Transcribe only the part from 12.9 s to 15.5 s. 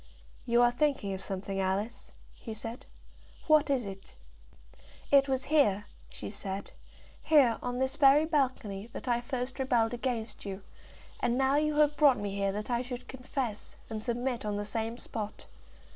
confess and submit on the same spot.